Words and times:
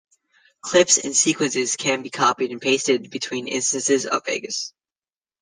Clips 0.63 0.97
and 0.97 1.15
sequences 1.15 1.75
can 1.75 2.01
be 2.01 2.09
copied 2.09 2.49
and 2.49 2.59
pasted 2.59 3.11
between 3.11 3.47
instances 3.47 4.07
of 4.07 4.25
Vegas. 4.25 4.73